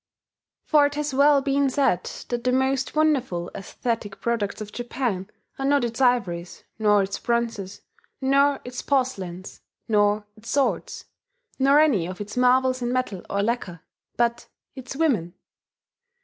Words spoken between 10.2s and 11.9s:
its swords, nor